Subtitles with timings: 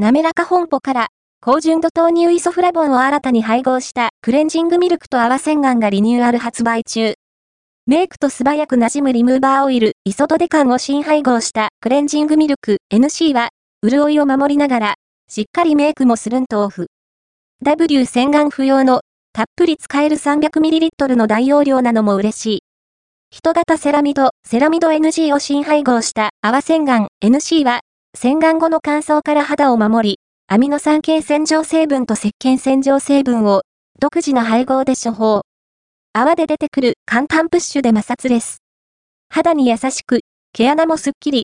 [0.00, 1.08] 滑らか本舗から、
[1.40, 7.14] 高純度豆乳イソフラボンを新たに配合したクレンジングミルクと泡洗顔がリニューアル発売中。
[7.88, 13.48] メイクと素早く馴染むリムーバーオイル、イソドデカンを新配合したクレンジングミルク NC は、
[13.82, 14.94] 潤いを守りながら、
[15.28, 16.86] しっかりメイクもするんとオフ。
[17.64, 19.00] W 洗顔不要の、
[19.32, 22.62] たっぷり使える 300ml の大容量なのも嬉しい。
[23.30, 27.80] 人型セラミド、セラミド NG を新配合した泡洗顔 NC は、
[28.20, 33.62] 洗顔後の乾燥から肌を守り、アミノ酸系洗浄成分と石鹸洗浄成分を
[34.00, 35.42] 独自の配合で処方。
[36.12, 38.58] 泡で出てくる簡単プッシュで摩擦です。
[39.28, 41.36] 肌に優しく、毛穴もすっきり、